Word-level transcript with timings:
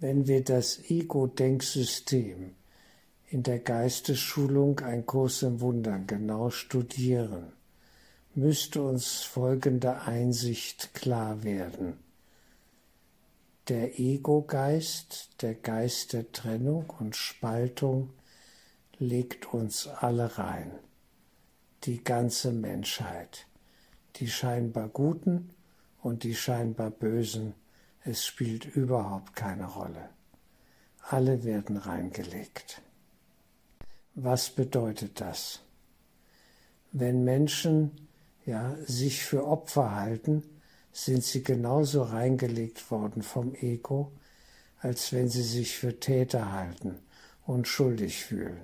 Wenn 0.00 0.28
wir 0.28 0.44
das 0.44 0.88
Ego-Denksystem 0.90 2.54
in 3.30 3.42
der 3.42 3.58
Geistesschulung 3.58 4.78
ein 4.78 5.04
Kurs 5.06 5.42
im 5.42 5.60
Wunder 5.60 5.98
genau 5.98 6.50
studieren, 6.50 7.52
müsste 8.32 8.80
uns 8.80 9.22
folgende 9.22 10.02
Einsicht 10.02 10.94
klar 10.94 11.42
werden. 11.42 11.98
Der 13.66 13.98
Ego-Geist, 13.98 15.30
der 15.42 15.54
Geist 15.54 16.12
der 16.12 16.30
Trennung 16.30 16.88
und 17.00 17.16
Spaltung, 17.16 18.10
legt 19.00 19.52
uns 19.52 19.88
alle 19.88 20.38
rein, 20.38 20.70
die 21.82 22.04
ganze 22.04 22.52
Menschheit, 22.52 23.48
die 24.14 24.28
scheinbar 24.28 24.90
Guten 24.90 25.50
und 26.00 26.22
die 26.22 26.36
scheinbar 26.36 26.92
Bösen, 26.92 27.54
es 28.08 28.24
spielt 28.24 28.64
überhaupt 28.64 29.36
keine 29.36 29.66
Rolle. 29.66 30.08
Alle 31.10 31.44
werden 31.44 31.76
reingelegt. 31.76 32.80
Was 34.14 34.48
bedeutet 34.48 35.20
das? 35.20 35.60
Wenn 36.90 37.24
Menschen 37.24 38.08
ja, 38.46 38.74
sich 38.86 39.22
für 39.22 39.46
Opfer 39.46 39.94
halten, 39.94 40.42
sind 40.90 41.22
sie 41.22 41.42
genauso 41.42 42.02
reingelegt 42.02 42.90
worden 42.90 43.22
vom 43.22 43.54
Ego, 43.54 44.10
als 44.80 45.12
wenn 45.12 45.28
sie 45.28 45.42
sich 45.42 45.76
für 45.76 46.00
Täter 46.00 46.50
halten 46.52 46.98
und 47.44 47.68
schuldig 47.68 48.24
fühlen. 48.24 48.62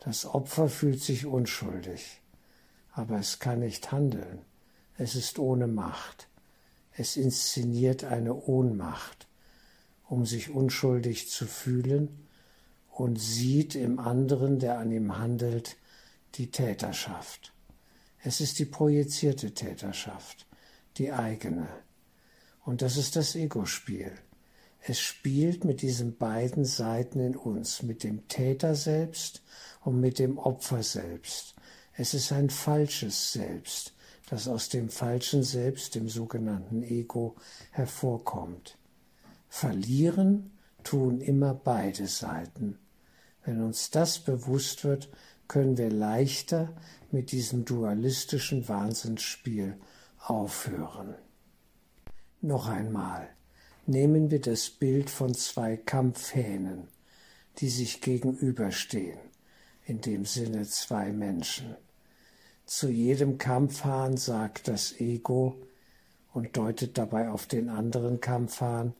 Das 0.00 0.24
Opfer 0.24 0.70
fühlt 0.70 1.02
sich 1.02 1.26
unschuldig, 1.26 2.22
aber 2.92 3.18
es 3.18 3.40
kann 3.40 3.60
nicht 3.60 3.92
handeln. 3.92 4.40
Es 4.96 5.16
ist 5.16 5.38
ohne 5.38 5.66
Macht. 5.66 6.28
Es 6.96 7.16
inszeniert 7.16 8.04
eine 8.04 8.34
Ohnmacht, 8.34 9.26
um 10.08 10.26
sich 10.26 10.50
unschuldig 10.50 11.28
zu 11.28 11.46
fühlen 11.46 12.26
und 12.90 13.20
sieht 13.20 13.74
im 13.74 13.98
anderen, 13.98 14.60
der 14.60 14.78
an 14.78 14.92
ihm 14.92 15.18
handelt, 15.18 15.76
die 16.36 16.50
Täterschaft. 16.50 17.52
Es 18.22 18.40
ist 18.40 18.58
die 18.58 18.64
projizierte 18.64 19.52
Täterschaft, 19.52 20.46
die 20.96 21.12
eigene. 21.12 21.68
Und 22.64 22.80
das 22.80 22.96
ist 22.96 23.16
das 23.16 23.34
Ego-Spiel. 23.34 24.12
Es 24.80 25.00
spielt 25.00 25.64
mit 25.64 25.82
diesen 25.82 26.16
beiden 26.16 26.64
Seiten 26.64 27.18
in 27.18 27.36
uns, 27.36 27.82
mit 27.82 28.04
dem 28.04 28.28
Täter 28.28 28.74
selbst 28.74 29.42
und 29.80 30.00
mit 30.00 30.18
dem 30.18 30.38
Opfer 30.38 30.82
selbst. 30.82 31.54
Es 31.94 32.14
ist 32.14 32.32
ein 32.32 32.50
falsches 32.50 33.32
Selbst, 33.32 33.93
das 34.34 34.48
aus 34.48 34.68
dem 34.68 34.88
falschen 34.90 35.44
Selbst, 35.44 35.94
dem 35.94 36.08
sogenannten 36.08 36.82
Ego, 36.82 37.36
hervorkommt. 37.70 38.76
Verlieren 39.48 40.50
tun 40.82 41.20
immer 41.20 41.54
beide 41.54 42.08
Seiten. 42.08 42.80
Wenn 43.44 43.62
uns 43.62 43.90
das 43.92 44.18
bewusst 44.18 44.82
wird, 44.82 45.08
können 45.46 45.78
wir 45.78 45.88
leichter 45.88 46.74
mit 47.12 47.30
diesem 47.30 47.64
dualistischen 47.64 48.68
Wahnsinnsspiel 48.68 49.78
aufhören. 50.18 51.14
Noch 52.40 52.66
einmal 52.66 53.28
nehmen 53.86 54.32
wir 54.32 54.40
das 54.40 54.68
Bild 54.68 55.10
von 55.10 55.32
zwei 55.34 55.76
Kampfhähnen, 55.76 56.88
die 57.58 57.68
sich 57.68 58.00
gegenüberstehen, 58.00 59.20
in 59.84 60.00
dem 60.00 60.24
Sinne 60.24 60.64
zwei 60.64 61.12
Menschen. 61.12 61.76
Zu 62.66 62.88
jedem 62.88 63.38
Kampfhahn 63.38 64.16
sagt 64.16 64.68
das 64.68 64.98
Ego 65.00 65.56
und 66.32 66.56
deutet 66.56 66.96
dabei 66.96 67.28
auf 67.28 67.46
den 67.46 67.68
anderen 67.68 68.20
Kampfhahn, 68.20 68.94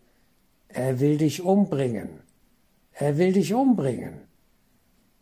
er 0.69 1.01
will 1.01 1.19
dich 1.19 1.43
umbringen, 1.43 2.21
er 2.93 3.17
will 3.17 3.33
dich 3.33 3.55
umbringen. 3.55 4.21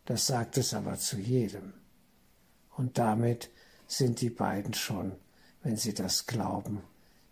Das 0.05 0.27
sagt 0.27 0.57
es 0.57 0.73
aber 0.73 0.97
zu 0.97 1.17
jedem. 1.17 1.73
Und 2.75 2.97
damit 2.97 3.49
sind 3.87 4.19
die 4.21 4.29
beiden 4.29 4.73
schon, 4.73 5.13
wenn 5.61 5.77
sie 5.77 5.93
das 5.93 6.25
glauben, 6.25 6.81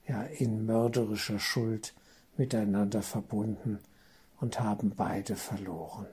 ja 0.07 0.23
in 0.23 0.65
mörderischer 0.65 1.39
Schuld 1.39 1.93
miteinander 2.37 3.01
verbunden 3.01 3.79
und 4.39 4.59
haben 4.59 4.91
beide 4.95 5.35
verloren. 5.35 6.07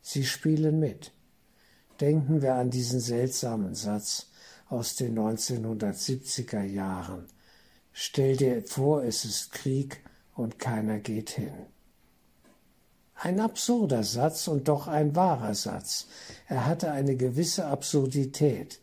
Sie 0.00 0.24
spielen 0.24 0.80
mit. 0.80 1.12
Denken 2.00 2.42
wir 2.42 2.54
an 2.54 2.70
diesen 2.70 3.00
seltsamen 3.00 3.74
Satz 3.74 4.30
aus 4.68 4.96
den 4.96 5.18
1970er 5.18 6.62
Jahren. 6.62 7.26
Stell 7.92 8.36
dir 8.36 8.62
vor, 8.62 9.04
es 9.04 9.24
ist 9.24 9.52
Krieg 9.52 10.02
und 10.34 10.58
keiner 10.58 10.98
geht 10.98 11.30
hin. 11.30 11.52
Ein 13.14 13.38
absurder 13.38 14.02
Satz 14.02 14.48
und 14.48 14.66
doch 14.66 14.88
ein 14.88 15.14
wahrer 15.14 15.54
Satz. 15.54 16.08
Er 16.48 16.66
hatte 16.66 16.90
eine 16.90 17.16
gewisse 17.16 17.66
Absurdität, 17.66 18.80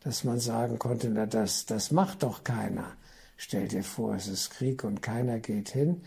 dass 0.00 0.24
man 0.24 0.40
sagen 0.40 0.78
konnte, 0.78 1.10
na 1.10 1.26
das, 1.26 1.66
das 1.66 1.90
macht 1.90 2.22
doch 2.22 2.44
keiner. 2.44 2.96
Stell 3.36 3.68
dir 3.68 3.84
vor, 3.84 4.14
es 4.14 4.26
ist 4.26 4.50
Krieg 4.50 4.82
und 4.84 5.02
keiner 5.02 5.38
geht 5.38 5.68
hin. 5.68 6.02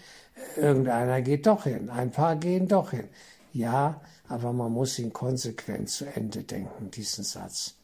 Irgendeiner 0.57 1.21
geht 1.21 1.45
doch 1.45 1.63
hin, 1.63 1.89
ein 1.89 2.11
paar 2.11 2.35
gehen 2.35 2.67
doch 2.67 2.91
hin. 2.91 3.07
Ja, 3.53 4.01
aber 4.27 4.53
man 4.53 4.71
muss 4.71 4.97
ihn 4.99 5.11
konsequent 5.11 5.89
zu 5.89 6.05
Ende 6.05 6.43
denken, 6.43 6.91
diesen 6.91 7.23
Satz. 7.23 7.75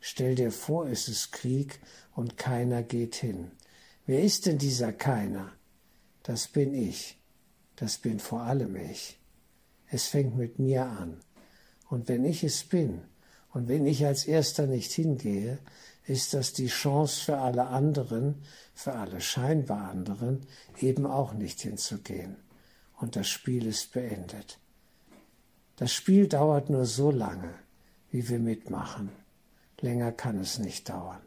Stell 0.00 0.34
dir 0.34 0.50
vor, 0.50 0.88
es 0.88 1.08
ist 1.08 1.32
Krieg 1.32 1.80
und 2.14 2.36
keiner 2.36 2.82
geht 2.82 3.14
hin. 3.16 3.52
Wer 4.06 4.22
ist 4.22 4.46
denn 4.46 4.58
dieser 4.58 4.92
keiner? 4.92 5.52
Das 6.22 6.48
bin 6.48 6.74
ich. 6.74 7.18
Das 7.76 7.98
bin 7.98 8.20
vor 8.20 8.42
allem 8.42 8.76
ich. 8.76 9.20
Es 9.88 10.06
fängt 10.06 10.36
mit 10.36 10.58
mir 10.58 10.86
an. 10.86 11.20
Und 11.88 12.08
wenn 12.08 12.24
ich 12.24 12.42
es 12.42 12.64
bin 12.64 13.02
und 13.52 13.68
wenn 13.68 13.86
ich 13.86 14.06
als 14.06 14.24
erster 14.24 14.66
nicht 14.66 14.92
hingehe, 14.92 15.58
ist 16.06 16.34
das 16.34 16.52
die 16.52 16.68
Chance 16.68 17.24
für 17.24 17.38
alle 17.38 17.66
anderen, 17.66 18.42
für 18.74 18.94
alle 18.94 19.20
scheinbar 19.20 19.90
anderen, 19.90 20.46
eben 20.80 21.06
auch 21.06 21.34
nicht 21.34 21.60
hinzugehen. 21.60 22.36
Und 22.96 23.14
das 23.16 23.28
Spiel 23.28 23.66
ist 23.66 23.92
beendet. 23.92 24.58
Das 25.82 25.92
Spiel 25.92 26.28
dauert 26.28 26.70
nur 26.70 26.86
so 26.86 27.10
lange, 27.10 27.52
wie 28.12 28.28
wir 28.28 28.38
mitmachen. 28.38 29.10
Länger 29.80 30.12
kann 30.12 30.38
es 30.38 30.60
nicht 30.60 30.88
dauern. 30.88 31.20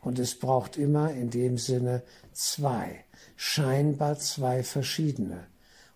Und 0.00 0.20
es 0.20 0.38
braucht 0.38 0.76
immer 0.76 1.10
in 1.10 1.30
dem 1.30 1.58
Sinne 1.58 2.04
zwei, 2.32 3.04
scheinbar 3.34 4.16
zwei 4.16 4.62
verschiedene. 4.62 5.48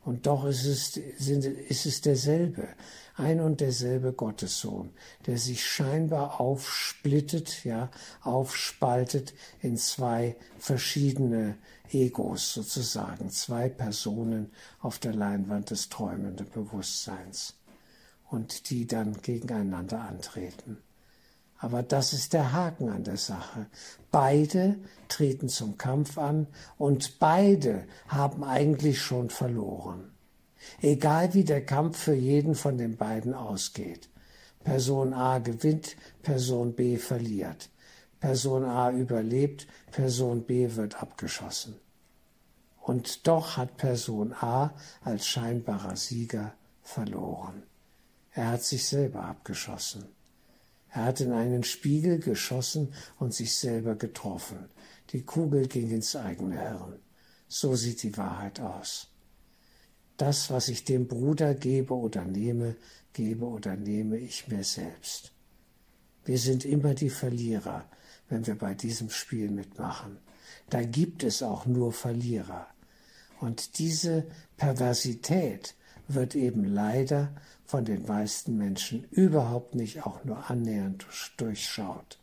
Und 0.05 0.27
doch 0.27 0.45
ist 0.45 0.65
es, 0.65 0.97
ist 0.97 1.87
es 1.87 2.01
derselbe, 2.01 2.67
ein 3.15 3.39
und 3.39 3.61
derselbe 3.61 4.13
Gottessohn, 4.13 4.91
der 5.27 5.39
sich 5.39 5.65
scheinbar 5.65 6.41
aufsplittet, 6.41 7.63
ja, 7.63 7.93
aufspaltet 8.23 9.35
in 9.61 9.77
zwei 9.77 10.35
verschiedene 10.59 11.59
Egos 11.93 12.55
sozusagen, 12.55 13.31
zwei 13.31 13.69
Personen 13.69 14.51
auf 14.81 14.99
der 14.99 15.15
Leinwand 15.15 15.71
des 15.71 15.91
träumenden 15.91 16.51
Bewusstseins 16.51 17.55
und 18.31 18.71
die 18.71 18.87
dann 18.87 19.21
gegeneinander 19.23 20.01
antreten. 20.01 20.79
Aber 21.59 21.83
das 21.83 22.15
ist 22.15 22.33
der 22.33 22.53
Haken 22.53 22.89
an 22.89 23.05
der 23.05 23.19
Sache. 23.19 23.67
Beide 24.11 24.77
treten 25.09 25.49
zum 25.49 25.77
Kampf 25.77 26.17
an 26.17 26.47
und 26.79 27.19
beide 27.19 27.87
haben 28.09 28.45
eigentlich 28.45 29.01
schon 29.03 29.29
verloren. 29.29 30.11
Egal 30.81 31.35
wie 31.35 31.45
der 31.45 31.65
Kampf 31.65 31.99
für 31.99 32.15
jeden 32.15 32.55
von 32.55 32.79
den 32.79 32.97
beiden 32.97 33.35
ausgeht. 33.35 34.09
Person 34.65 35.13
A 35.13 35.39
gewinnt, 35.39 35.97
Person 36.23 36.75
B 36.75 36.97
verliert. 36.97 37.69
Person 38.21 38.65
A 38.65 38.91
überlebt, 38.91 39.67
Person 39.91 40.45
B 40.45 40.77
wird 40.77 41.03
abgeschossen. 41.03 41.77
Und 42.81 43.27
doch 43.27 43.57
hat 43.57 43.77
Person 43.77 44.33
A 44.33 44.73
als 45.03 45.27
scheinbarer 45.27 45.97
Sieger 45.97 46.55
verloren. 46.83 47.63
Er 48.41 48.53
hat 48.53 48.65
sich 48.65 48.87
selber 48.87 49.25
abgeschossen. 49.25 50.07
Er 50.89 51.05
hat 51.05 51.21
in 51.21 51.31
einen 51.31 51.63
Spiegel 51.63 52.19
geschossen 52.19 52.95
und 53.19 53.35
sich 53.35 53.55
selber 53.55 53.97
getroffen. 53.97 54.71
Die 55.11 55.21
Kugel 55.21 55.69
ging 55.69 55.91
ins 55.91 56.17
eigene 56.17 56.59
Hirn. 56.59 57.01
So 57.49 57.77
sieht 57.77 58.03
die 58.03 58.17
Wahrheit 58.17 58.59
aus. 58.59 59.09
Das, 60.17 60.51
was 60.51 60.69
ich 60.69 60.87
dem 60.87 61.07
Bruder 61.07 61.53
gebe 61.55 61.93
oder 61.93 62.25
nehme, 62.25 62.77
gebe 63.13 63.45
oder 63.45 63.77
nehme 63.77 64.17
ich 64.17 64.49
mir 64.49 64.65
selbst. 64.65 65.33
Wir 66.25 66.39
sind 66.39 66.65
immer 66.65 66.95
die 66.95 67.11
Verlierer, 67.11 67.91
wenn 68.31 68.47
wir 68.47 68.57
bei 68.57 68.73
diesem 68.73 69.11
Spiel 69.11 69.51
mitmachen. 69.51 70.17
Da 70.71 70.83
gibt 70.83 71.25
es 71.25 71.43
auch 71.43 71.67
nur 71.67 71.93
Verlierer. 71.93 72.69
Und 73.39 73.79
diese 73.79 74.25
Perversität 74.57 75.75
wird 76.15 76.35
eben 76.35 76.65
leider 76.65 77.35
von 77.65 77.85
den 77.85 78.07
meisten 78.07 78.57
Menschen 78.57 79.05
überhaupt 79.11 79.75
nicht 79.75 80.05
auch 80.05 80.25
nur 80.25 80.51
annähernd 80.51 81.07
durchschaut, 81.37 82.19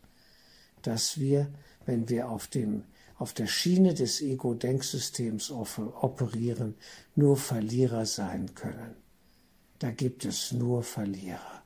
dass 0.81 1.19
wir, 1.19 1.47
wenn 1.85 2.09
wir 2.09 2.29
auf 2.29 2.47
dem 2.47 2.83
auf 3.17 3.33
der 3.33 3.47
Schiene 3.47 3.93
des 3.93 4.21
Ego-Denksystems 4.21 5.49
operieren, 5.49 6.75
nur 7.15 7.35
Verlierer 7.35 8.05
sein 8.05 8.53
können. 8.53 8.95
Da 9.79 9.91
gibt 9.91 10.25
es 10.25 10.51
nur 10.51 10.83
Verlierer, 10.83 11.63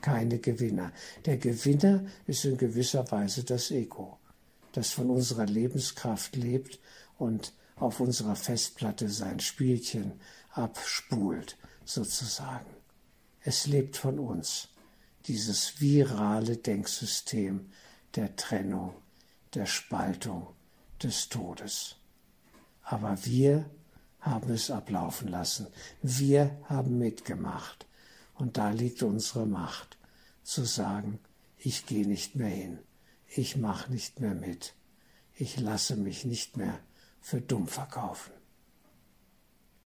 keine 0.00 0.38
Gewinner. 0.38 0.92
Der 1.24 1.38
Gewinner 1.38 2.04
ist 2.26 2.44
in 2.44 2.56
gewisser 2.56 3.10
Weise 3.10 3.44
das 3.44 3.70
Ego, 3.70 4.18
das 4.72 4.90
von 4.90 5.10
unserer 5.10 5.46
Lebenskraft 5.46 6.36
lebt 6.36 6.78
und 7.18 7.52
auf 7.76 8.00
unserer 8.00 8.36
Festplatte 8.36 9.08
sein 9.08 9.40
Spielchen 9.40 10.20
abspult, 10.50 11.56
sozusagen. 11.84 12.70
Es 13.40 13.66
lebt 13.66 13.96
von 13.96 14.18
uns, 14.18 14.68
dieses 15.26 15.80
virale 15.80 16.56
Denksystem 16.56 17.70
der 18.14 18.36
Trennung, 18.36 18.94
der 19.54 19.66
Spaltung, 19.66 20.48
des 21.02 21.28
Todes. 21.28 21.96
Aber 22.82 23.24
wir 23.24 23.68
haben 24.20 24.50
es 24.52 24.70
ablaufen 24.70 25.28
lassen. 25.28 25.66
Wir 26.00 26.56
haben 26.64 26.98
mitgemacht. 26.98 27.86
Und 28.34 28.56
da 28.56 28.70
liegt 28.70 29.02
unsere 29.02 29.46
Macht, 29.46 29.98
zu 30.42 30.64
sagen, 30.64 31.18
ich 31.58 31.86
gehe 31.86 32.06
nicht 32.06 32.34
mehr 32.34 32.48
hin, 32.48 32.78
ich 33.28 33.56
mache 33.56 33.92
nicht 33.92 34.20
mehr 34.20 34.34
mit, 34.34 34.74
ich 35.34 35.60
lasse 35.60 35.96
mich 35.96 36.24
nicht 36.24 36.56
mehr 36.56 36.78
für 37.22 37.40
dumm 37.40 37.66
verkaufen. 37.66 38.41